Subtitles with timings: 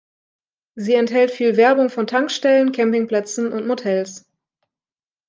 [0.73, 4.25] Sie enthält viel Werbung von Tankstellen, Campingplätzen und Motels.